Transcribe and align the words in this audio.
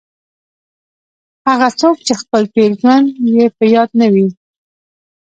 هغه 1.47 1.69
څوک 1.79 1.97
چې 2.05 2.13
خپل 2.21 2.41
تېر 2.53 2.71
ژوند 2.81 3.07
یې 3.35 3.45
په 3.57 3.63
یاد 3.73 3.89
نه 4.01 4.07
وي. 4.13 4.27